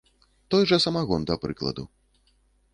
Той 0.53 0.65
жа 0.71 0.79
самагон, 0.85 1.29
да 1.31 1.39
прыкладу. 1.45 1.89